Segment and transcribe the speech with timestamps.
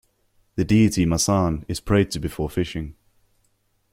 [0.55, 2.95] The deity "Masan" is prayed to before fishing.